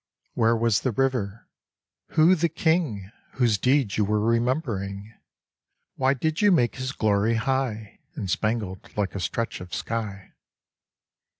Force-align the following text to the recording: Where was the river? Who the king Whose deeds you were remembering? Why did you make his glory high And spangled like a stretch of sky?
Where 0.33 0.57
was 0.57 0.81
the 0.81 0.91
river? 0.91 1.47
Who 2.13 2.33
the 2.33 2.49
king 2.49 3.11
Whose 3.33 3.59
deeds 3.59 3.99
you 3.99 4.03
were 4.03 4.19
remembering? 4.19 5.13
Why 5.95 6.15
did 6.15 6.41
you 6.41 6.51
make 6.51 6.77
his 6.77 6.91
glory 6.91 7.35
high 7.35 7.99
And 8.15 8.27
spangled 8.27 8.97
like 8.97 9.13
a 9.13 9.19
stretch 9.19 9.61
of 9.61 9.75
sky? 9.75 10.33